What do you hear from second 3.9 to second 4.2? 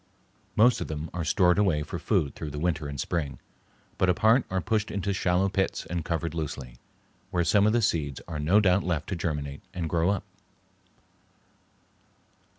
but a